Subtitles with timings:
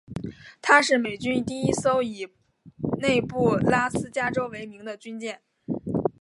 [0.63, 2.27] 她是美军第一艘以
[3.01, 5.43] 内布拉斯加州为名的军舰。